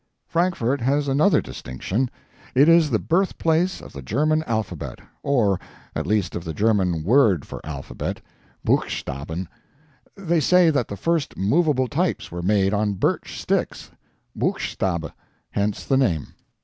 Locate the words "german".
4.01-4.41, 6.55-7.03